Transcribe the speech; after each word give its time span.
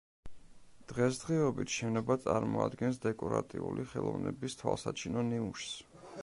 დღესდღეობით 0.91 1.75
შენობა 1.81 2.17
წარმოადგენს 2.23 2.97
დეკორატიული 3.05 3.87
ხელოვნების 3.93 4.59
თვალსაჩინო 4.63 5.27
ნიმუშს. 5.31 5.79